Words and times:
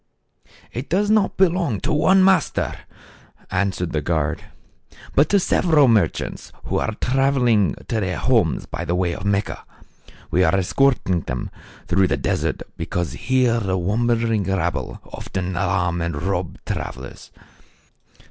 "ft 0.73 0.89
does 0.89 1.11
not 1.11 1.37
belong 1.37 1.79
to 1.79 1.93
one 1.93 2.23
master," 2.23 2.75
answered 3.51 3.91
the 3.91 4.01
guard, 4.01 4.45
"but 5.13 5.29
to 5.29 5.39
several 5.39 5.87
merchants 5.87 6.51
who 6.63 6.79
are 6.79 6.95
traveling 6.99 7.75
to 7.87 7.99
their 7.99 8.17
homes 8.17 8.65
by 8.65 8.83
way 8.85 9.13
of 9.13 9.25
Mecca. 9.25 9.63
We 10.31 10.43
are 10.43 10.55
escorting 10.55 11.21
them 11.27 11.51
through 11.87 12.07
the 12.07 12.17
desert 12.17 12.63
because 12.77 13.11
THE 13.11 13.19
CARAVAN. 13.19 13.35
83 13.35 13.37
here 13.51 13.59
the 13.59 13.77
wandering 13.77 14.43
rabble 14.45 14.99
often 15.05 15.55
alarm 15.55 16.01
and 16.01 16.19
rob 16.19 16.57
travelers. 16.65 17.29